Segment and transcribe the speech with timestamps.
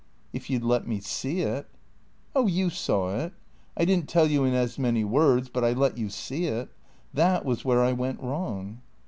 [0.33, 1.67] "If you 'd let me see it.""
[2.35, 3.33] Oh, you saw it.
[3.77, 5.47] I did n't tell you in as many words.
[5.47, 6.69] But I let you see it.
[7.13, 8.81] That was where I went wrong."